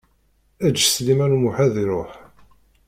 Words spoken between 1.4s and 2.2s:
Muḥ ad iṛuḥ.